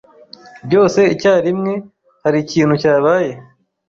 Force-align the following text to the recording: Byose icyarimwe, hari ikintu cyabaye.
Byose 0.67 0.99
icyarimwe, 1.13 1.73
hari 2.23 2.37
ikintu 2.45 2.73
cyabaye. 2.81 3.31